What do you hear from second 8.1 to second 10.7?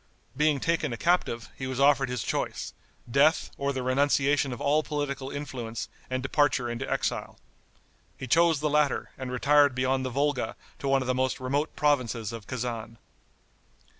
He chose the latter, and retired beyond the Volga